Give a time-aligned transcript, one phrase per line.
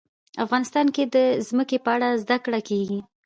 [0.45, 1.17] افغانستان کې د
[1.47, 2.99] ځمکه په اړه زده کړه کېږي.